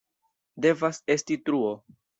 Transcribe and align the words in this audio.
Devas 0.67 1.01
esti 1.19 1.41
truo! 1.49 1.75